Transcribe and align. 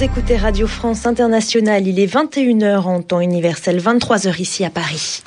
Vous 0.00 0.06
écoutez 0.06 0.38
Radio 0.38 0.66
France 0.66 1.04
Internationale, 1.04 1.86
il 1.86 2.00
est 2.00 2.06
21h 2.06 2.84
en 2.84 3.02
temps 3.02 3.20
universel, 3.20 3.78
23h 3.82 4.40
ici 4.40 4.64
à 4.64 4.70
Paris. 4.70 5.22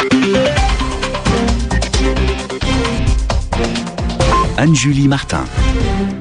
Anne-Julie 4.63 5.09
Martin 5.09 5.43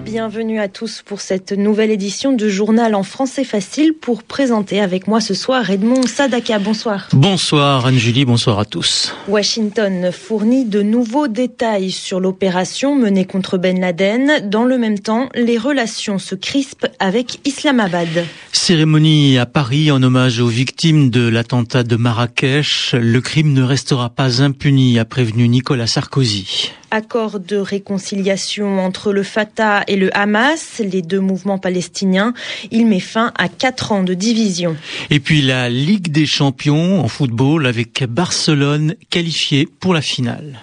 bienvenue 0.04 0.60
à 0.60 0.68
tous 0.68 1.00
pour 1.06 1.22
cette 1.22 1.52
nouvelle 1.52 1.90
édition 1.90 2.32
du 2.32 2.50
journal 2.50 2.94
en 2.94 3.02
français 3.02 3.44
facile 3.44 3.94
pour 3.94 4.24
présenter 4.24 4.78
avec 4.78 5.06
moi 5.06 5.22
ce 5.22 5.32
soir 5.32 5.70
Edmond 5.70 6.02
Sadaka. 6.02 6.58
Bonsoir. 6.58 7.08
Bonsoir 7.14 7.86
Anne-Julie, 7.86 8.26
bonsoir 8.26 8.58
à 8.58 8.66
tous. 8.66 9.14
Washington 9.26 10.12
fournit 10.12 10.66
de 10.66 10.82
nouveaux 10.82 11.28
détails 11.28 11.90
sur 11.90 12.20
l'opération 12.20 12.94
menée 12.94 13.24
contre 13.24 13.56
Ben 13.56 13.80
Laden. 13.80 14.50
Dans 14.50 14.64
le 14.64 14.76
même 14.76 14.98
temps, 14.98 15.30
les 15.34 15.56
relations 15.56 16.18
se 16.18 16.34
crispent 16.34 16.88
avec 16.98 17.40
Islamabad. 17.46 18.26
Cérémonie 18.52 19.38
à 19.38 19.46
Paris 19.46 19.90
en 19.90 20.02
hommage 20.02 20.40
aux 20.40 20.48
victimes 20.48 21.08
de 21.08 21.26
l'attentat 21.26 21.84
de 21.84 21.96
Marrakech. 21.96 22.94
Le 23.00 23.20
crime 23.22 23.54
ne 23.54 23.62
restera 23.62 24.10
pas 24.10 24.42
impuni, 24.42 24.98
a 24.98 25.06
prévenu 25.06 25.48
Nicolas 25.48 25.86
Sarkozy 25.86 26.72
accord 26.92 27.40
de 27.40 27.56
réconciliation 27.56 28.78
entre 28.78 29.12
le 29.12 29.22
Fatah 29.22 29.82
et 29.88 29.96
le 29.96 30.16
Hamas, 30.16 30.80
les 30.84 31.02
deux 31.02 31.20
mouvements 31.20 31.58
palestiniens. 31.58 32.34
Il 32.70 32.86
met 32.86 33.00
fin 33.00 33.32
à 33.38 33.48
quatre 33.48 33.92
ans 33.92 34.02
de 34.02 34.14
division. 34.14 34.76
Et 35.10 35.18
puis 35.18 35.42
la 35.42 35.68
Ligue 35.68 36.12
des 36.12 36.26
champions 36.26 37.00
en 37.00 37.08
football 37.08 37.66
avec 37.66 38.04
Barcelone 38.04 38.94
qualifié 39.10 39.66
pour 39.80 39.94
la 39.94 40.02
finale. 40.02 40.60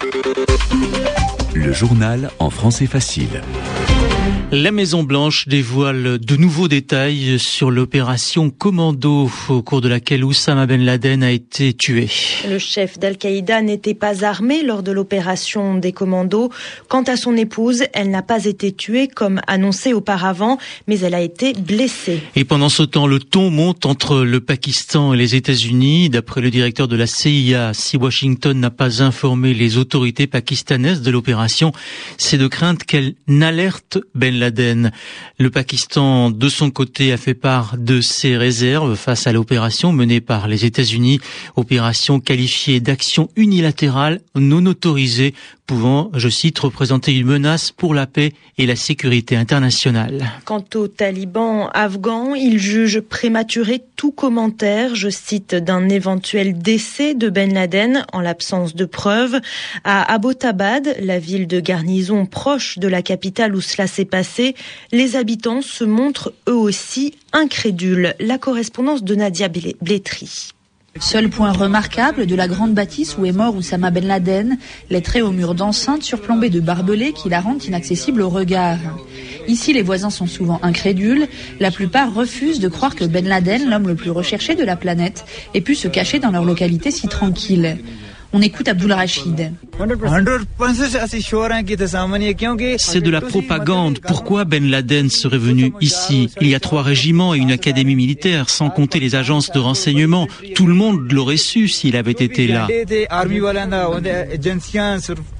Le 1.54 1.74
journal 1.74 2.30
en 2.40 2.50
français 2.50 2.86
facile. 2.86 3.42
La 4.52 4.72
Maison 4.72 5.04
Blanche 5.04 5.48
dévoile 5.48 6.18
de 6.18 6.36
nouveaux 6.36 6.68
détails 6.68 7.38
sur 7.38 7.70
l'opération 7.70 8.50
Commando 8.50 9.30
au 9.48 9.62
cours 9.62 9.80
de 9.80 9.88
laquelle 9.88 10.24
Oussama 10.24 10.66
Ben 10.66 10.84
Laden 10.84 11.22
a 11.22 11.32
été 11.32 11.74
tué. 11.74 12.10
Le 12.50 12.58
chef 12.58 12.98
d'Al-Qaïda 12.98 13.62
n'était 13.62 13.94
pas 13.94 14.26
armé 14.26 14.64
lors 14.64 14.82
de 14.82 14.92
l'opération 14.92 15.76
des 15.76 15.92
commandos. 15.92 16.50
Quant 16.88 17.04
à 17.04 17.16
son 17.16 17.38
épouse, 17.38 17.84
elle 17.94 18.10
n'a 18.10 18.24
pas 18.24 18.46
été 18.46 18.72
tuée 18.72 19.08
comme 19.08 19.40
annoncé 19.46 19.94
auparavant, 19.94 20.58
mais 20.88 21.00
elle 21.00 21.14
a 21.14 21.22
été 21.22 21.54
blessée. 21.54 22.24
Et 22.36 22.44
pendant 22.44 22.70
ce 22.70 22.82
temps, 22.82 23.06
le 23.06 23.20
ton 23.20 23.52
monte 23.52 23.86
entre 23.86 24.22
le 24.22 24.40
Pakistan 24.40 25.14
et 25.14 25.18
les 25.18 25.36
États-Unis. 25.36 26.10
D'après 26.10 26.42
le 26.42 26.50
directeur 26.50 26.88
de 26.88 26.96
la 26.96 27.06
CIA, 27.06 27.74
si 27.76 27.98
Washington 27.98 28.60
n'a 28.60 28.72
pas 28.72 29.04
informé 29.04 29.54
les 29.54 29.78
autorités 29.78 30.26
pakistanaises 30.26 31.04
de 31.04 31.12
l'opération, 31.12 31.72
c'est 32.18 32.40
de 32.40 32.48
crainte 32.48 32.84
qu'elle 32.84 33.14
n'alerte 33.28 34.00
Ben 34.20 34.38
Laden. 34.38 34.92
Le 35.38 35.50
Pakistan, 35.50 36.30
de 36.30 36.50
son 36.50 36.72
côté, 36.72 37.14
a 37.14 37.18
fait 37.18 37.34
part 37.34 37.78
de 37.78 38.02
ses 38.02 38.36
réserves 38.36 38.96
face 38.96 39.28
à 39.28 39.32
l'opération 39.32 39.94
menée 39.94 40.20
par 40.20 40.50
les 40.50 40.66
États-Unis, 40.66 41.22
opération 41.56 42.20
qualifiée 42.20 42.82
d'action 42.82 43.30
unilatérale 43.38 44.20
non 44.36 44.66
autorisée 44.66 45.34
pouvant, 45.70 46.10
je 46.16 46.30
cite, 46.30 46.58
représenter 46.58 47.16
une 47.16 47.28
menace 47.28 47.72
pour 47.72 47.94
la 47.94 48.08
paix 48.08 48.34
et 48.58 48.66
la 48.66 48.76
sécurité 48.76 49.36
internationale. 49.36 50.32
Quant 50.44 50.66
aux 50.74 50.88
talibans 50.88 51.70
afghans, 51.76 52.34
ils 52.34 52.58
jugent 52.58 53.02
prématuré 53.02 53.80
tout 53.96 54.12
commentaire, 54.12 54.96
je 54.96 55.10
cite, 55.10 55.54
d'un 55.54 55.88
éventuel 55.88 56.58
décès 56.58 57.14
de 57.14 57.30
Ben 57.30 57.54
Laden 57.54 58.04
en 58.14 58.22
l'absence 58.22 58.74
de 58.74 58.86
preuves. 58.86 59.40
À 59.84 60.12
Abbottabad, 60.12 60.96
la 61.02 61.20
ville 61.20 61.46
de 61.46 61.60
garnison 61.60 62.26
proche 62.26 62.80
de 62.80 62.88
la 62.88 63.04
capitale 63.04 63.56
où 63.56 63.62
cela 63.62 63.86
s'est 63.86 64.06
passé, 64.06 64.56
les 64.92 65.16
habitants 65.16 65.62
se 65.62 65.84
montrent 65.84 66.34
eux 66.48 66.58
aussi 66.58 67.14
incrédules. 67.32 68.16
La 68.20 68.40
correspondance 68.40 69.04
de 69.04 69.14
Nadia 69.14 69.50
Blétry. 69.50 70.50
Seul 71.00 71.30
point 71.30 71.54
remarquable 71.54 72.26
de 72.26 72.36
la 72.36 72.48
grande 72.48 72.74
bâtisse 72.74 73.18
où 73.18 73.26
est 73.26 73.32
mort 73.32 73.56
Oussama 73.56 73.90
Ben 73.90 74.06
Laden, 74.06 74.58
les 74.90 75.02
traits 75.02 75.24
au 75.24 75.32
mur 75.32 75.56
d'enceinte 75.56 76.04
surplombés 76.04 76.50
de 76.50 76.60
barbelés 76.60 77.14
qui 77.14 77.30
la 77.30 77.40
rendent 77.40 77.64
inaccessible 77.64 78.22
au 78.22 78.30
regard. 78.30 78.80
Ici, 79.48 79.72
les 79.72 79.82
voisins 79.82 80.10
sont 80.10 80.28
souvent 80.28 80.60
incrédules. 80.62 81.28
La 81.60 81.72
plupart 81.72 82.14
refusent 82.14 82.60
de 82.60 82.68
croire 82.68 82.96
que 82.96 83.06
Ben 83.06 83.26
Laden, 83.26 83.70
l'homme 83.70 83.88
le 83.88 83.96
plus 83.96 84.12
recherché 84.12 84.56
de 84.56 84.64
la 84.64 84.76
planète, 84.76 85.26
ait 85.54 85.62
pu 85.62 85.74
se 85.74 85.88
cacher 85.88 86.20
dans 86.20 86.32
leur 86.32 86.44
localité 86.44 86.92
si 86.92 87.08
tranquille. 87.08 87.78
On 88.34 88.42
écoute 88.42 88.68
Abdullah 88.68 88.98
Rachid. 88.98 89.54
C'est 92.78 93.02
de 93.02 93.10
la 93.10 93.22
propagande. 93.22 94.00
Pourquoi 94.00 94.44
Ben 94.44 94.70
Laden 94.70 95.10
serait 95.10 95.38
venu 95.38 95.72
ici? 95.80 96.30
Il 96.42 96.50
y 96.50 96.56
a 96.56 96.60
trois 96.60 96.84
régiments 96.84 97.34
et 97.34 97.38
une 97.38 97.52
académie 97.52 97.96
militaire, 97.96 98.50
sans 98.50 98.70
compter 98.70 99.00
les 99.00 99.16
agences 99.16 99.52
de 99.52 99.60
renseignement. 99.60 100.28
Tout 100.54 100.68
le 100.68 100.74
monde 100.74 101.10
l'aurait 101.12 101.38
su 101.38 101.70
s'il 101.70 101.96
avait 101.96 102.12
été 102.12 102.48
là. 102.48 102.68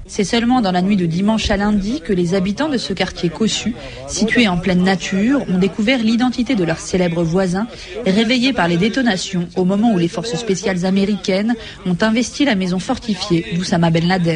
C'est 0.06 0.24
seulement 0.24 0.60
dans 0.60 0.72
la 0.72 0.82
nuit 0.82 0.96
de 0.96 1.06
dimanche 1.06 1.50
à 1.50 1.56
lundi 1.56 2.00
que 2.00 2.12
les 2.12 2.34
habitants 2.34 2.68
de 2.68 2.78
ce 2.78 2.92
quartier 2.92 3.28
cossu, 3.28 3.74
situé 4.08 4.48
en 4.48 4.56
pleine 4.58 4.82
nature, 4.82 5.44
ont 5.48 5.58
découvert 5.58 6.00
l'identité 6.02 6.56
de 6.56 6.64
leur 6.64 6.80
célèbre 6.80 7.22
voisin, 7.22 7.68
réveillé 8.04 8.52
par 8.52 8.66
les 8.66 8.76
détonations 8.76 9.48
au 9.54 9.64
moment 9.64 9.92
où 9.92 9.98
les 9.98 10.08
forces 10.08 10.34
spéciales 10.34 10.84
américaines 10.84 11.54
ont 11.86 11.96
investi 12.00 12.44
la 12.44 12.56
maison 12.56 12.80
fortifiée 12.80 13.46
d'Oussama 13.54 13.90
Ben 13.90 14.08
Laden. 14.08 14.29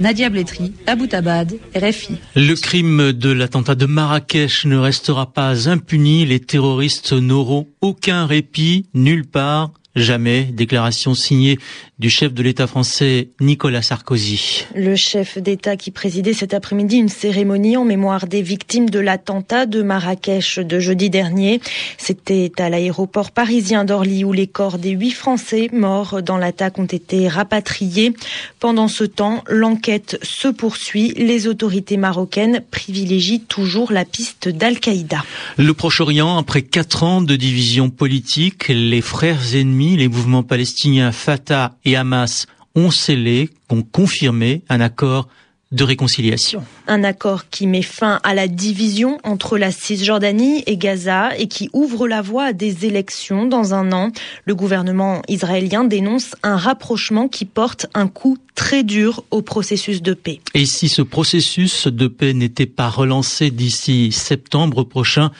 Nadia 0.00 0.30
Blétry, 0.30 0.72
Tabad, 1.08 1.58
RFI. 1.74 2.14
Le 2.34 2.54
crime 2.54 3.12
de 3.12 3.30
l'attentat 3.30 3.74
de 3.74 3.84
Marrakech 3.86 4.64
ne 4.64 4.78
restera 4.78 5.32
pas 5.32 5.68
impuni. 5.68 6.24
Les 6.24 6.40
terroristes 6.40 7.12
n'auront 7.12 7.66
aucun 7.82 8.24
répit 8.24 8.86
nulle 8.94 9.26
part 9.26 9.72
Jamais. 9.96 10.44
Déclaration 10.44 11.14
signée 11.14 11.58
du 11.98 12.10
chef 12.10 12.32
de 12.32 12.44
l'État 12.44 12.68
français 12.68 13.30
Nicolas 13.40 13.82
Sarkozy. 13.82 14.64
Le 14.76 14.94
chef 14.94 15.36
d'État 15.36 15.76
qui 15.76 15.90
présidait 15.90 16.32
cet 16.32 16.54
après-midi 16.54 16.96
une 16.96 17.08
cérémonie 17.08 17.76
en 17.76 17.84
mémoire 17.84 18.28
des 18.28 18.40
victimes 18.40 18.88
de 18.88 19.00
l'attentat 19.00 19.66
de 19.66 19.82
Marrakech 19.82 20.60
de 20.60 20.78
jeudi 20.78 21.10
dernier. 21.10 21.60
C'était 21.98 22.52
à 22.58 22.70
l'aéroport 22.70 23.32
parisien 23.32 23.84
d'Orly 23.84 24.22
où 24.22 24.32
les 24.32 24.46
corps 24.46 24.78
des 24.78 24.90
huit 24.90 25.10
Français 25.10 25.68
morts 25.72 26.22
dans 26.22 26.38
l'attaque 26.38 26.78
ont 26.78 26.84
été 26.84 27.26
rapatriés. 27.26 28.14
Pendant 28.60 28.86
ce 28.86 29.02
temps, 29.02 29.42
l'enquête 29.48 30.20
se 30.22 30.46
poursuit. 30.46 31.14
Les 31.16 31.48
autorités 31.48 31.96
marocaines 31.96 32.62
privilégient 32.70 33.40
toujours 33.40 33.90
la 33.90 34.04
piste 34.04 34.48
d'Al-Qaïda. 34.48 35.24
Le 35.56 35.74
Proche-Orient, 35.74 36.38
après 36.38 36.62
quatre 36.62 37.02
ans 37.02 37.22
de 37.22 37.34
division 37.34 37.90
politique, 37.90 38.68
les 38.68 39.00
frères 39.00 39.56
ennemis 39.56 39.79
les 39.80 40.08
mouvements 40.08 40.42
palestiniens 40.42 41.12
Fatah 41.12 41.76
et 41.84 41.96
Hamas 41.96 42.46
ont 42.74 42.90
scellé, 42.90 43.50
ont 43.70 43.82
confirmé 43.82 44.62
un 44.68 44.80
accord 44.80 45.28
de 45.72 45.84
réconciliation. 45.84 46.64
Un 46.88 47.04
accord 47.04 47.48
qui 47.48 47.68
met 47.68 47.82
fin 47.82 48.18
à 48.24 48.34
la 48.34 48.48
division 48.48 49.18
entre 49.22 49.56
la 49.56 49.70
Cisjordanie 49.70 50.64
et 50.66 50.76
Gaza 50.76 51.36
et 51.38 51.46
qui 51.46 51.70
ouvre 51.72 52.08
la 52.08 52.22
voie 52.22 52.46
à 52.46 52.52
des 52.52 52.86
élections 52.86 53.46
dans 53.46 53.72
un 53.72 53.92
an. 53.92 54.10
Le 54.46 54.56
gouvernement 54.56 55.22
israélien 55.28 55.84
dénonce 55.84 56.34
un 56.42 56.56
rapprochement 56.56 57.28
qui 57.28 57.44
porte 57.44 57.86
un 57.94 58.08
coup 58.08 58.36
très 58.56 58.82
dur 58.82 59.22
au 59.30 59.42
processus 59.42 60.02
de 60.02 60.12
paix. 60.12 60.40
Et 60.54 60.66
si 60.66 60.88
ce 60.88 61.02
processus 61.02 61.86
de 61.86 62.08
paix 62.08 62.34
n'était 62.34 62.66
pas 62.66 62.88
relancé 62.88 63.52
d'ici 63.52 64.10
septembre 64.10 64.82
prochain, 64.82 65.30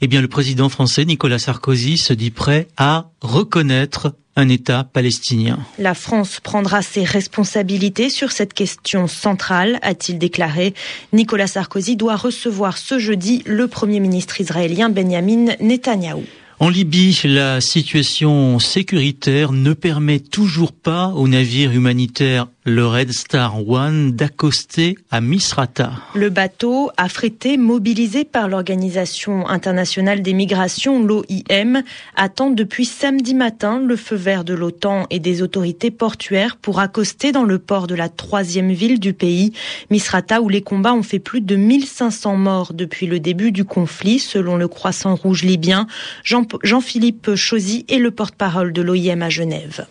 eh 0.00 0.06
bien 0.06 0.20
le 0.20 0.28
président 0.28 0.68
français 0.68 1.04
Nicolas 1.04 1.38
Sarkozy 1.38 1.98
se 1.98 2.12
dit 2.12 2.30
prêt 2.30 2.68
à 2.76 3.10
reconnaître 3.20 4.14
un 4.36 4.48
État 4.48 4.84
palestinien. 4.84 5.58
La 5.78 5.94
France 5.94 6.40
prendra 6.42 6.82
ses 6.82 7.04
responsabilités 7.04 8.10
sur 8.10 8.32
cette 8.32 8.52
question 8.52 9.06
centrale, 9.06 9.78
a-t-il 9.82 10.18
déclaré. 10.18 10.74
Nicolas 11.12 11.46
Sarkozy 11.46 11.96
doit 11.96 12.16
recevoir 12.16 12.78
ce 12.78 12.98
jeudi 12.98 13.42
le 13.46 13.68
Premier 13.68 14.00
ministre 14.00 14.40
israélien 14.40 14.88
Benjamin 14.88 15.54
Netanyahou. 15.60 16.24
En 16.60 16.68
Libye, 16.68 17.18
la 17.24 17.60
situation 17.60 18.58
sécuritaire 18.60 19.52
ne 19.52 19.72
permet 19.72 20.20
toujours 20.20 20.72
pas 20.72 21.08
aux 21.08 21.26
navires 21.26 21.72
humanitaires 21.72 22.46
le 22.66 22.86
Red 22.86 23.12
Star 23.12 23.68
One 23.68 24.12
d'accoster 24.12 24.96
à 25.10 25.20
Misrata. 25.20 25.92
Le 26.14 26.30
bateau, 26.30 26.90
affrété, 26.96 27.58
mobilisé 27.58 28.24
par 28.24 28.48
l'Organisation 28.48 29.46
internationale 29.46 30.22
des 30.22 30.32
migrations, 30.32 31.04
l'OIM, 31.04 31.82
attend 32.16 32.50
depuis 32.50 32.86
samedi 32.86 33.34
matin 33.34 33.80
le 33.80 33.96
feu 33.96 34.16
vert 34.16 34.44
de 34.44 34.54
l'OTAN 34.54 35.06
et 35.10 35.18
des 35.18 35.42
autorités 35.42 35.90
portuaires 35.90 36.56
pour 36.56 36.80
accoster 36.80 37.32
dans 37.32 37.44
le 37.44 37.58
port 37.58 37.86
de 37.86 37.94
la 37.94 38.08
troisième 38.08 38.72
ville 38.72 38.98
du 38.98 39.12
pays, 39.12 39.52
Misrata, 39.90 40.40
où 40.40 40.48
les 40.48 40.62
combats 40.62 40.94
ont 40.94 41.02
fait 41.02 41.18
plus 41.18 41.42
de 41.42 41.56
1500 41.56 42.36
morts 42.36 42.72
depuis 42.72 43.06
le 43.06 43.20
début 43.20 43.52
du 43.52 43.66
conflit, 43.66 44.18
selon 44.18 44.56
le 44.56 44.68
Croissant 44.68 45.16
Rouge 45.16 45.42
libyen. 45.42 45.86
Jean-Philippe 46.24 47.28
est 47.28 47.98
le 47.98 48.10
porte-parole 48.10 48.72
de 48.72 48.80
l'OIM 48.80 49.20
à 49.20 49.28
Genève 49.28 49.86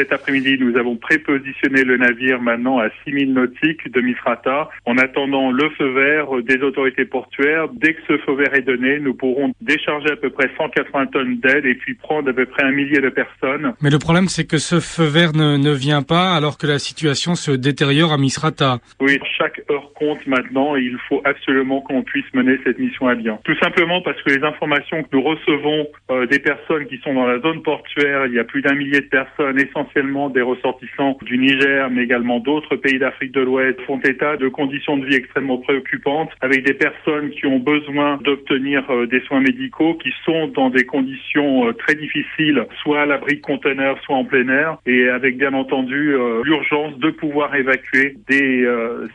cet 0.00 0.14
après-midi, 0.14 0.56
nous 0.58 0.78
avons 0.78 0.96
prépositionné 0.96 1.84
le 1.84 1.98
navire 1.98 2.40
maintenant 2.40 2.78
à 2.78 2.88
6000 3.04 3.34
nautiques 3.34 3.92
de 3.92 4.00
Misrata 4.00 4.70
en 4.86 4.96
attendant 4.96 5.50
le 5.50 5.68
feu 5.76 5.92
vert 5.92 6.42
des 6.42 6.62
autorités 6.62 7.04
portuaires. 7.04 7.68
Dès 7.74 7.92
que 7.92 8.00
ce 8.08 8.16
feu 8.16 8.32
vert 8.32 8.54
est 8.54 8.62
donné, 8.62 8.98
nous 8.98 9.12
pourrons 9.12 9.52
décharger 9.60 10.10
à 10.10 10.16
peu 10.16 10.30
près 10.30 10.50
180 10.56 11.06
tonnes 11.08 11.36
d'aide 11.40 11.66
et 11.66 11.74
puis 11.74 11.92
prendre 11.92 12.30
à 12.30 12.32
peu 12.32 12.46
près 12.46 12.62
un 12.62 12.70
millier 12.70 13.02
de 13.02 13.10
personnes. 13.10 13.74
Mais 13.82 13.90
le 13.90 13.98
problème, 13.98 14.28
c'est 14.28 14.46
que 14.46 14.56
ce 14.56 14.80
feu 14.80 15.04
vert 15.04 15.34
ne, 15.34 15.58
ne 15.58 15.72
vient 15.72 16.02
pas 16.02 16.34
alors 16.34 16.56
que 16.56 16.66
la 16.66 16.78
situation 16.78 17.34
se 17.34 17.50
détériore 17.50 18.14
à 18.14 18.16
Misrata. 18.16 18.78
Oui, 19.00 19.18
chaque 19.36 19.60
heure 19.70 19.89
compte 20.00 20.26
maintenant 20.26 20.76
et 20.76 20.80
il 20.80 20.96
faut 21.08 21.20
absolument 21.24 21.82
qu'on 21.82 22.02
puisse 22.02 22.24
mener 22.32 22.58
cette 22.64 22.78
mission 22.78 23.06
à 23.06 23.14
bien. 23.14 23.38
Tout 23.44 23.56
simplement 23.62 24.00
parce 24.00 24.20
que 24.22 24.30
les 24.30 24.42
informations 24.42 25.02
que 25.02 25.08
nous 25.12 25.22
recevons 25.22 25.86
euh, 26.10 26.26
des 26.26 26.38
personnes 26.38 26.86
qui 26.86 26.96
sont 27.04 27.12
dans 27.14 27.26
la 27.26 27.38
zone 27.40 27.62
portuaire, 27.62 28.26
il 28.26 28.32
y 28.32 28.38
a 28.38 28.44
plus 28.44 28.62
d'un 28.62 28.74
millier 28.74 29.00
de 29.00 29.08
personnes, 29.08 29.58
essentiellement 29.60 30.30
des 30.30 30.40
ressortissants 30.40 31.18
du 31.22 31.36
Niger, 31.36 31.90
mais 31.90 32.02
également 32.04 32.40
d'autres 32.40 32.76
pays 32.76 32.98
d'Afrique 32.98 33.32
de 33.32 33.42
l'Ouest, 33.42 33.78
font 33.82 34.00
état 34.00 34.36
de 34.38 34.48
conditions 34.48 34.96
de 34.96 35.04
vie 35.06 35.16
extrêmement 35.16 35.58
préoccupantes, 35.58 36.30
avec 36.40 36.64
des 36.64 36.74
personnes 36.74 37.30
qui 37.30 37.46
ont 37.46 37.58
besoin 37.58 38.18
d'obtenir 38.24 38.82
euh, 38.90 39.06
des 39.06 39.20
soins 39.22 39.40
médicaux, 39.40 39.94
qui 39.94 40.12
sont 40.24 40.48
dans 40.48 40.70
des 40.70 40.86
conditions 40.86 41.68
euh, 41.68 41.72
très 41.72 41.94
difficiles, 41.94 42.64
soit 42.82 43.02
à 43.02 43.06
l'abri 43.06 43.36
de 43.36 43.42
conteneurs, 43.42 43.98
soit 44.04 44.16
en 44.16 44.24
plein 44.24 44.48
air, 44.48 44.78
et 44.86 45.08
avec 45.08 45.36
bien 45.36 45.52
entendu 45.52 46.14
l'urgence 46.44 46.96
de 46.98 47.10
pouvoir 47.10 47.54
évacuer 47.54 48.16
des 48.28 48.66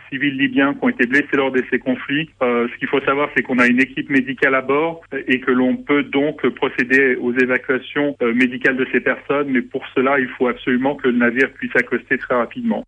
civils 0.10 0.38
libyens 0.38 0.75
qui 0.76 0.86
ont 0.86 0.90
été 0.90 1.06
blessés 1.06 1.36
lors 1.36 1.52
de 1.52 1.64
ces 1.70 1.80
conflits. 1.80 2.30
ce 2.42 2.78
qu'il 2.78 2.88
faut 2.88 3.02
savoir, 3.02 3.30
c'est 3.36 3.44
qu'on 3.44 3.60
a 3.60 3.68
une 3.68 3.82
équipe 3.82 4.10
médicale 4.10 4.56
à 4.56 4.62
bord 4.62 5.02
et 5.28 5.40
que 5.40 5.52
l'on 5.52 5.76
peut 5.78 6.04
donc 6.04 6.48
procéder 6.50 7.16
aux 7.16 7.34
évacuations 7.34 8.16
médicales 8.22 8.78
de 8.78 8.88
ces 8.92 9.00
personnes, 9.00 9.50
mais 9.50 9.62
pour 9.62 9.86
cela, 9.96 10.20
il 10.20 10.28
faut 10.30 10.48
absolument 10.48 10.96
que 10.96 11.08
le 11.08 11.18
navire 11.18 11.52
puisse 11.54 11.76
accoster 11.76 12.18
très 12.18 12.36
rapidement. 12.36 12.86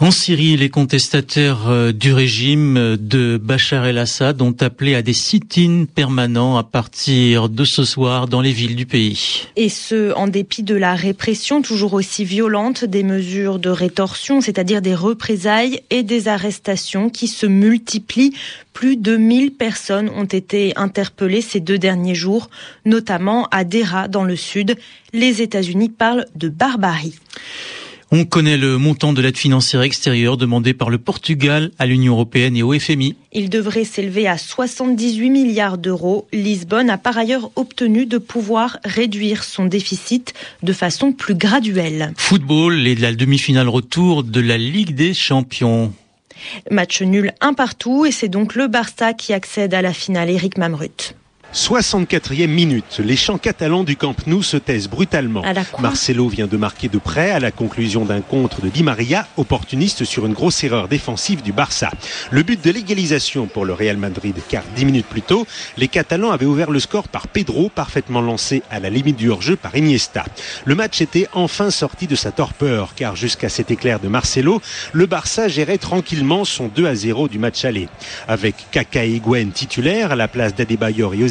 En 0.00 0.12
Syrie, 0.12 0.56
les 0.56 0.68
contestataires 0.68 1.68
euh, 1.68 1.90
du 1.90 2.12
régime 2.12 2.76
euh, 2.76 2.96
de 2.96 3.36
Bachar 3.36 3.84
el-Assad 3.84 4.40
ont 4.42 4.54
appelé 4.60 4.94
à 4.94 5.02
des 5.02 5.12
sit-ins 5.12 5.86
permanents 5.92 6.56
à 6.56 6.62
partir 6.62 7.48
de 7.48 7.64
ce 7.64 7.82
soir 7.82 8.28
dans 8.28 8.40
les 8.40 8.52
villes 8.52 8.76
du 8.76 8.86
pays. 8.86 9.48
Et 9.56 9.68
ce, 9.68 10.14
en 10.14 10.28
dépit 10.28 10.62
de 10.62 10.76
la 10.76 10.94
répression 10.94 11.62
toujours 11.62 11.94
aussi 11.94 12.24
violente 12.24 12.84
des 12.84 13.02
mesures 13.02 13.58
de 13.58 13.70
rétorsion, 13.70 14.40
c'est-à-dire 14.40 14.82
des 14.82 14.94
représailles 14.94 15.82
et 15.90 16.04
des 16.04 16.28
arrestations 16.28 17.10
qui 17.10 17.26
se 17.26 17.46
multiplient. 17.46 18.34
Plus 18.74 18.96
de 18.96 19.16
1000 19.16 19.50
personnes 19.50 20.10
ont 20.10 20.26
été 20.26 20.74
interpellées 20.76 21.40
ces 21.40 21.58
deux 21.58 21.78
derniers 21.78 22.14
jours, 22.14 22.50
notamment 22.84 23.48
à 23.50 23.64
Dera 23.64 24.06
dans 24.06 24.22
le 24.22 24.36
sud. 24.36 24.76
Les 25.12 25.42
États-Unis 25.42 25.88
parlent 25.88 26.26
de 26.36 26.48
barbarie. 26.48 27.18
On 28.10 28.24
connaît 28.24 28.56
le 28.56 28.78
montant 28.78 29.12
de 29.12 29.20
l'aide 29.20 29.36
financière 29.36 29.82
extérieure 29.82 30.38
demandée 30.38 30.72
par 30.72 30.88
le 30.88 30.96
Portugal 30.96 31.70
à 31.78 31.84
l'Union 31.84 32.14
européenne 32.14 32.56
et 32.56 32.62
au 32.62 32.72
FMI. 32.72 33.16
Il 33.32 33.50
devrait 33.50 33.84
s'élever 33.84 34.26
à 34.26 34.38
78 34.38 35.28
milliards 35.28 35.76
d'euros. 35.76 36.26
Lisbonne 36.32 36.88
a 36.88 36.96
par 36.96 37.18
ailleurs 37.18 37.50
obtenu 37.54 38.06
de 38.06 38.16
pouvoir 38.16 38.78
réduire 38.82 39.44
son 39.44 39.66
déficit 39.66 40.32
de 40.62 40.72
façon 40.72 41.12
plus 41.12 41.34
graduelle. 41.34 42.14
Football 42.16 42.86
et 42.86 42.94
la 42.94 43.12
demi-finale 43.12 43.68
retour 43.68 44.24
de 44.24 44.40
la 44.40 44.56
Ligue 44.56 44.94
des 44.94 45.12
Champions. 45.12 45.92
Match 46.70 47.02
nul 47.02 47.34
un 47.42 47.52
partout 47.52 48.06
et 48.06 48.10
c'est 48.10 48.28
donc 48.28 48.54
le 48.54 48.68
Barça 48.68 49.12
qui 49.12 49.34
accède 49.34 49.74
à 49.74 49.82
la 49.82 49.92
finale. 49.92 50.30
Eric 50.30 50.56
Mamrut. 50.56 51.14
64e 51.54 52.46
minute, 52.46 53.00
les 53.02 53.16
champs 53.16 53.38
catalans 53.38 53.82
du 53.82 53.96
Camp 53.96 54.14
Nou 54.26 54.42
se 54.42 54.58
taisent 54.58 54.88
brutalement. 54.88 55.42
Marcelo 55.78 56.28
vient 56.28 56.46
de 56.46 56.58
marquer 56.58 56.88
de 56.88 56.98
près 56.98 57.30
à 57.30 57.40
la 57.40 57.50
conclusion 57.50 58.04
d'un 58.04 58.20
contre 58.20 58.60
de 58.60 58.68
Di 58.68 58.82
Maria, 58.82 59.26
opportuniste 59.38 60.04
sur 60.04 60.26
une 60.26 60.34
grosse 60.34 60.62
erreur 60.62 60.88
défensive 60.88 61.42
du 61.42 61.52
Barça. 61.52 61.90
Le 62.30 62.42
but 62.42 62.62
de 62.62 62.70
l'égalisation 62.70 63.46
pour 63.46 63.64
le 63.64 63.72
Real 63.72 63.96
Madrid, 63.96 64.34
car 64.50 64.62
dix 64.76 64.84
minutes 64.84 65.06
plus 65.06 65.22
tôt, 65.22 65.46
les 65.78 65.88
Catalans 65.88 66.32
avaient 66.32 66.44
ouvert 66.44 66.70
le 66.70 66.80
score 66.80 67.08
par 67.08 67.28
Pedro, 67.28 67.70
parfaitement 67.70 68.20
lancé 68.20 68.62
à 68.70 68.78
la 68.78 68.90
limite 68.90 69.16
du 69.16 69.30
hors-jeu 69.30 69.56
par 69.56 69.74
Iniesta. 69.74 70.26
Le 70.66 70.74
match 70.74 71.00
était 71.00 71.28
enfin 71.32 71.70
sorti 71.70 72.06
de 72.06 72.14
sa 72.14 72.30
torpeur, 72.30 72.94
car 72.94 73.16
jusqu'à 73.16 73.48
cet 73.48 73.70
éclair 73.70 74.00
de 74.00 74.08
Marcelo, 74.08 74.60
le 74.92 75.06
Barça 75.06 75.48
gérait 75.48 75.78
tranquillement 75.78 76.44
son 76.44 76.68
2 76.68 76.86
à 76.86 76.94
0 76.94 77.28
du 77.28 77.38
match 77.38 77.64
aller. 77.64 77.88
Avec 78.28 78.54
Kaka 78.70 79.04
et 79.06 79.18
Gwen 79.18 79.50
titulaires 79.50 80.12
à 80.12 80.16
la 80.16 80.28
place 80.28 80.54
d'Adebayor 80.54 81.14
et 81.14 81.22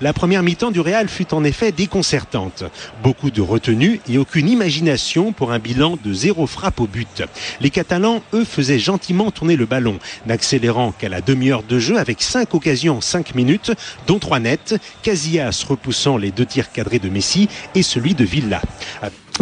La 0.00 0.12
première 0.12 0.42
mi-temps 0.42 0.70
du 0.70 0.80
Real 0.80 1.08
fut 1.08 1.32
en 1.32 1.44
effet 1.44 1.72
déconcertante. 1.72 2.64
Beaucoup 3.02 3.30
de 3.30 3.40
retenue 3.40 4.00
et 4.08 4.18
aucune 4.18 4.48
imagination 4.48 5.32
pour 5.32 5.52
un 5.52 5.58
bilan 5.58 5.98
de 6.02 6.12
zéro 6.12 6.46
frappe 6.46 6.80
au 6.80 6.86
but. 6.86 7.22
Les 7.60 7.70
Catalans, 7.70 8.22
eux, 8.34 8.44
faisaient 8.44 8.78
gentiment 8.78 9.30
tourner 9.30 9.56
le 9.56 9.66
ballon, 9.66 9.98
n'accélérant 10.26 10.92
qu'à 10.92 11.08
la 11.08 11.20
demi-heure 11.20 11.62
de 11.62 11.78
jeu 11.78 11.98
avec 11.98 12.22
cinq 12.22 12.54
occasions 12.54 12.98
en 12.98 13.00
cinq 13.00 13.34
minutes, 13.34 13.72
dont 14.06 14.18
trois 14.18 14.40
nettes, 14.40 14.76
Casillas 15.02 15.64
repoussant 15.68 16.16
les 16.16 16.30
deux 16.30 16.46
tirs 16.46 16.72
cadrés 16.72 16.98
de 16.98 17.08
Messi 17.08 17.48
et 17.74 17.82
celui 17.82 18.14
de 18.14 18.24
Villa. 18.24 18.62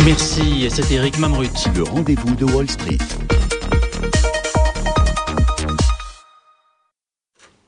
Merci, 0.04 0.66
c'était 0.70 0.94
Eric 0.94 1.18
Mamrut. 1.18 1.50
Le 1.74 1.82
rendez-vous 1.82 2.34
de 2.34 2.44
Wall 2.44 2.68
Street. 2.68 2.98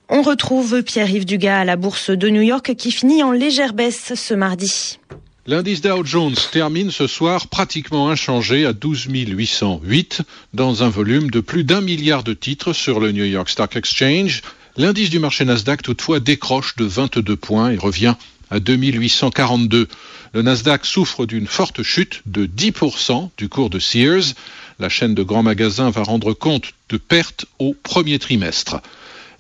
On 0.09 0.23
retrouve 0.23 0.85
Pierre-Yves 0.85 1.25
Dugas 1.25 1.61
à 1.61 1.65
la 1.65 1.75
bourse 1.75 2.11
de 2.11 2.29
New 2.29 2.43
York 2.43 2.75
qui 2.77 2.93
finit 2.93 3.25
en 3.25 3.33
légère 3.33 3.73
baisse 3.73 4.13
ce 4.15 4.35
mardi. 4.35 5.01
L'indice 5.49 5.81
Dow 5.81 6.05
Jones 6.05 6.37
termine 6.53 6.93
ce 6.93 7.09
soir 7.09 7.49
pratiquement 7.49 8.09
inchangé 8.09 8.67
à 8.67 8.73
12 8.73 9.09
808 9.11 10.23
dans 10.55 10.85
un 10.85 10.89
volume 10.89 11.31
de 11.31 11.41
plus 11.41 11.65
d'un 11.65 11.81
milliard 11.81 12.23
de 12.23 12.35
titres 12.35 12.73
sur 12.73 13.01
le 13.01 13.11
New 13.11 13.25
York 13.25 13.49
Stock 13.49 13.75
Exchange. 13.75 14.43
L'indice 14.77 15.11
du 15.11 15.19
marché 15.19 15.45
Nasdaq 15.45 15.83
toutefois 15.83 16.21
décroche 16.21 16.77
de 16.77 16.85
22 16.85 17.35
points 17.35 17.71
et 17.73 17.77
revient 17.77 18.15
à 18.51 18.61
2842. 18.61 19.89
Le 20.35 20.43
Nasdaq 20.43 20.87
souffre 20.87 21.27
d'une 21.27 21.49
forte 21.49 21.83
chute 21.83 22.23
de 22.27 22.47
10% 22.47 23.31
du 23.39 23.49
cours 23.49 23.71
de 23.71 23.81
Sears. 23.81 24.35
La 24.79 24.89
chaîne 24.89 25.15
de 25.15 25.23
grands 25.25 25.43
magasins 25.43 25.91
va 25.91 26.05
rendre 26.05 26.33
compte 26.33 26.75
de 26.91 26.97
pertes 26.97 27.47
au 27.59 27.75
premier 27.83 28.21
trimestre. 28.21 28.81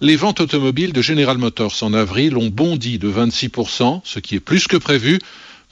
Les 0.03 0.17
ventes 0.17 0.41
automobiles 0.41 0.93
de 0.93 1.01
General 1.01 1.39
Motors 1.39 1.83
en 1.83 1.95
avril 1.95 2.37
ont 2.37 2.49
bondi 2.49 2.99
de 2.99 3.11
26%, 3.11 4.03
ce 4.05 4.19
qui 4.19 4.35
est 4.35 4.41
plus 4.41 4.67
que 4.67 4.77
prévu, 4.77 5.19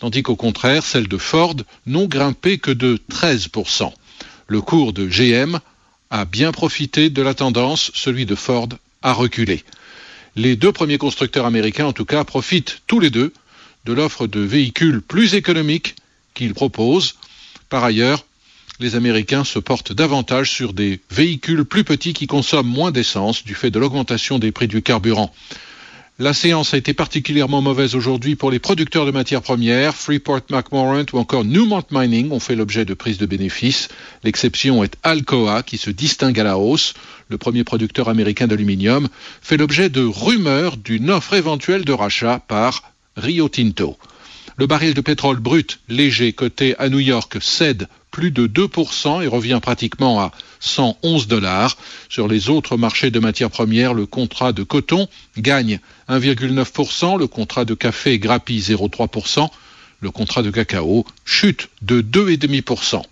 tandis 0.01 0.23
qu'au 0.23 0.35
contraire, 0.35 0.83
celles 0.83 1.09
de 1.09 1.19
Ford 1.19 1.57
n'ont 1.87 2.07
grimpé 2.07 2.57
que 2.57 2.71
de 2.71 2.99
13%. 3.11 3.93
Le 4.47 4.61
cours 4.63 4.95
de 4.95 5.07
GM 5.07 5.59
a 6.09 6.25
bien 6.25 6.53
profité 6.53 7.11
de 7.11 7.21
la 7.21 7.35
tendance, 7.35 7.91
celui 7.95 8.25
de 8.25 8.35
Ford 8.35 8.71
a 9.03 9.13
reculé. 9.13 9.63
Les 10.37 10.57
deux 10.57 10.73
premiers 10.73 10.99
constructeurs 10.99 11.45
américains, 11.45 11.87
en 11.87 11.93
tout 11.93 12.07
cas, 12.07 12.25
profitent 12.25 12.81
tous 12.87 13.01
les 13.01 13.11
deux 13.11 13.31
de 13.85 13.93
l'offre 13.93 14.27
de 14.27 14.41
véhicules 14.41 15.03
plus 15.03 15.35
économiques 15.35 15.97
qu'ils 16.33 16.55
proposent. 16.55 17.17
Par 17.69 17.85
ailleurs, 17.85 18.25
les 18.81 18.97
Américains 18.97 19.45
se 19.45 19.59
portent 19.59 19.93
davantage 19.93 20.51
sur 20.51 20.73
des 20.73 21.01
véhicules 21.11 21.65
plus 21.65 21.85
petits 21.85 22.13
qui 22.13 22.27
consomment 22.27 22.69
moins 22.69 22.91
d'essence 22.91 23.45
du 23.45 23.55
fait 23.55 23.71
de 23.71 23.79
l'augmentation 23.79 24.39
des 24.39 24.53
prix 24.53 24.69
du 24.69 24.83
carburant. 24.83 25.33
La 26.21 26.33
séance 26.33 26.75
a 26.75 26.77
été 26.77 26.95
particulièrement 26.95 27.61
mauvaise 27.61 27.97
aujourd'hui 27.97 28.37
pour 28.37 28.53
les 28.53 28.61
producteurs 28.61 29.05
de 29.05 29.11
matières 29.11 29.43
premières. 29.43 29.97
Freeport 29.97 30.43
McMorant 30.49 31.07
ou 31.13 31.19
encore 31.19 31.45
Newmont 31.45 31.83
Mining 31.91 32.31
ont 32.31 32.39
fait 32.39 32.55
l'objet 32.55 32.85
de 32.85 32.95
prises 32.95 33.19
de 33.19 33.27
bénéfices. 33.27 33.89
L'exception 34.23 34.85
est 34.85 34.97
Alcoa 35.03 35.65
qui 35.65 35.77
se 35.77 35.91
distingue 35.91 36.39
à 36.39 36.45
la 36.45 36.57
hausse. 36.57 36.95
Le 37.31 37.39
premier 37.39 37.65
producteur 37.65 38.09
américain 38.09 38.47
d'aluminium 38.47 39.09
fait 39.43 39.57
l'objet 39.57 39.89
de 39.89 40.05
rumeurs 40.05 40.77
d'une 40.77 41.11
offre 41.11 41.35
éventuelle 41.35 41.85
de 41.85 41.93
rachat 41.93 42.39
par 42.47 42.93
Rio 43.17 43.49
Tinto. 43.49 43.99
Le 44.57 44.69
baril 44.69 44.95
de 44.95 45.01
pétrole 45.01 45.41
brut 45.41 45.81
léger 45.89 46.33
coté 46.33 46.77
à 46.79 46.89
New 46.89 47.01
York 47.01 47.39
cède 47.41 47.89
plus 48.15 48.31
de 48.31 48.47
2% 48.47 49.25
et 49.25 49.27
revient 49.27 49.59
pratiquement 49.61 50.21
à 50.21 50.31
111 50.61 51.27
dollars. 51.27 51.77
Sur 52.09 52.29
les 52.29 52.49
autres 52.49 52.77
marchés 52.77 53.11
de 53.11 53.19
matières 53.19 53.51
premières, 53.51 53.93
le 53.93 54.07
contrat 54.07 54.53
de 54.53 54.63
coton 54.63 55.09
gagne 55.37 55.81
1,9%, 56.09 57.19
le 57.19 57.27
contrat 57.27 57.65
de 57.65 57.75
café 57.75 58.21
grappille 58.21 58.61
0,3%, 58.61 59.49
le 60.01 60.11
contrat 60.13 60.43
de 60.43 60.53
cacao 60.53 61.05
chute 61.25 61.71
de 61.83 62.03
2,5%. 62.03 63.03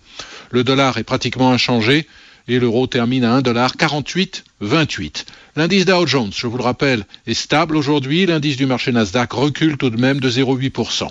Le 0.51 0.63
dollar 0.63 0.97
est 0.97 1.03
pratiquement 1.03 1.51
inchangé 1.51 2.07
et 2.47 2.57
l'euro 2.57 2.87
termine 2.87 3.25
à 3.25 3.41
1,4828. 3.41 5.25
L'indice 5.57 5.83
Dow 5.83 6.07
Jones, 6.07 6.31
je 6.33 6.47
vous 6.47 6.57
le 6.57 6.63
rappelle, 6.63 7.05
est 7.27 7.33
stable 7.33 7.75
aujourd'hui. 7.75 8.25
L'indice 8.25 8.55
du 8.55 8.65
marché 8.65 8.93
Nasdaq 8.93 9.33
recule 9.33 9.75
tout 9.75 9.89
de 9.89 9.99
même 9.99 10.21
de 10.21 10.29
0,8%. 10.29 11.09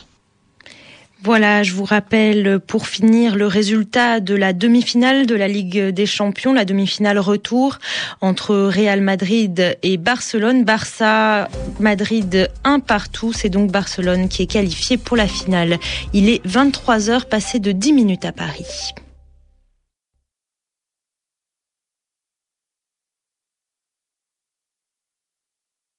Voilà, 1.24 1.62
je 1.62 1.72
vous 1.72 1.84
rappelle 1.84 2.58
pour 2.58 2.88
finir 2.88 3.36
le 3.36 3.46
résultat 3.46 4.18
de 4.18 4.34
la 4.34 4.52
demi-finale 4.52 5.26
de 5.26 5.36
la 5.36 5.46
Ligue 5.46 5.90
des 5.90 6.04
Champions, 6.04 6.52
la 6.52 6.64
demi-finale 6.64 7.20
retour 7.20 7.78
entre 8.20 8.56
Real 8.56 9.00
Madrid 9.00 9.78
et 9.84 9.98
Barcelone. 9.98 10.64
Barça, 10.64 11.48
Madrid 11.78 12.50
un 12.64 12.80
partout. 12.80 13.32
C'est 13.32 13.50
donc 13.50 13.70
Barcelone 13.70 14.28
qui 14.28 14.42
est 14.42 14.46
qualifié 14.46 14.96
pour 14.96 15.16
la 15.16 15.28
finale. 15.28 15.78
Il 16.12 16.28
est 16.28 16.40
23 16.44 17.08
heures 17.08 17.26
passé 17.26 17.60
de 17.60 17.70
10 17.70 17.92
minutes 17.92 18.24
à 18.24 18.32
Paris. 18.32 18.92